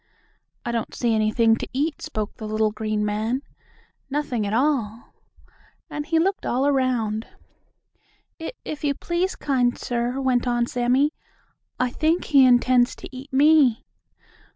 "I 0.65 0.71
don't 0.71 0.95
see 0.95 1.13
anything 1.13 1.55
to 1.57 1.67
eat," 1.73 2.01
spoke 2.01 2.33
the 2.37 2.47
little 2.47 2.71
green 2.71 3.05
man. 3.05 3.43
"Nothing 4.09 4.47
at 4.47 4.51
all," 4.53 5.13
and 5.91 6.07
he 6.07 6.17
looked 6.17 6.43
all 6.43 6.65
around. 6.65 7.27
"If 8.39 8.53
if 8.65 8.83
you 8.83 8.95
please, 8.95 9.35
kind 9.35 9.77
sir," 9.77 10.19
went 10.19 10.47
on 10.47 10.65
Sammie, 10.65 11.11
"I 11.79 11.91
think 11.91 12.23
he 12.25 12.43
intends 12.47 12.95
to 12.95 13.15
eat 13.15 13.31
me." 13.31 13.85